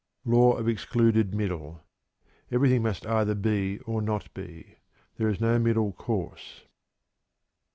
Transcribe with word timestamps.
Law 0.25 0.53
of 0.53 0.67
Excluded 0.67 1.31
Middle. 1.35 1.83
"Everything 2.51 2.81
must 2.81 3.05
either 3.05 3.35
be 3.35 3.77
or 3.85 4.01
not 4.01 4.33
be; 4.33 4.77
there 5.17 5.29
is 5.29 5.39
no 5.39 5.59
middle 5.59 5.91
course." 5.91 6.65